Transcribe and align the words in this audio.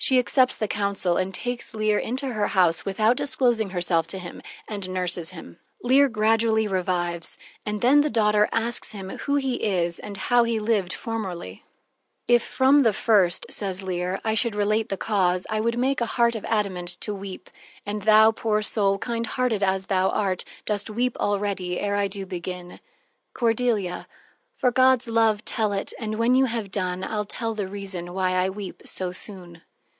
She 0.00 0.20
accepts 0.20 0.56
the 0.56 0.68
counsel 0.68 1.16
and 1.16 1.34
takes 1.34 1.74
Leir 1.74 1.98
into 1.98 2.28
her 2.28 2.46
house 2.46 2.84
without 2.86 3.16
disclosing 3.16 3.70
herself 3.70 4.06
to 4.06 4.18
him, 4.20 4.40
and 4.68 4.88
nurses 4.88 5.30
him. 5.30 5.58
Leir 5.82 6.08
gradually 6.08 6.68
revives, 6.68 7.36
and 7.66 7.80
then 7.80 8.00
the 8.02 8.08
daughter 8.08 8.48
asks 8.52 8.92
him 8.92 9.10
who 9.10 9.34
he 9.36 9.56
is 9.56 9.98
and 9.98 10.16
how 10.16 10.44
he 10.44 10.60
lived 10.60 10.92
formerly: 10.92 11.64
"If 12.28 12.44
from 12.44 12.84
the 12.84 12.92
first," 12.92 13.46
says 13.50 13.82
Leir, 13.82 14.20
"I 14.24 14.34
should 14.36 14.54
relate 14.54 14.88
the 14.88 14.96
cause, 14.96 15.48
I 15.50 15.58
would 15.58 15.76
make 15.76 16.00
a 16.00 16.06
heart 16.06 16.36
of 16.36 16.44
adamant 16.44 16.90
to 17.00 17.12
weep. 17.12 17.50
And 17.84 18.02
thou, 18.02 18.30
poor 18.30 18.62
soul, 18.62 18.98
kind 18.98 19.26
hearted 19.26 19.64
as 19.64 19.86
thou 19.86 20.10
art, 20.10 20.44
Dost 20.64 20.88
weep 20.88 21.16
already, 21.18 21.80
ere 21.80 21.96
I 21.96 22.06
do 22.06 22.24
begin." 22.24 22.78
Cordelia: 23.34 24.06
"For 24.56 24.70
God's 24.70 25.08
love 25.08 25.44
tell 25.44 25.72
it, 25.72 25.92
and 25.98 26.18
when 26.18 26.36
you 26.36 26.44
have 26.44 26.70
done 26.70 27.02
I'll 27.02 27.24
tell 27.26 27.54
the 27.54 27.68
reason 27.68 28.14
why 28.14 28.30
I 28.30 28.48
weep 28.48 28.82
so 28.86 29.10
soon." 29.10 29.60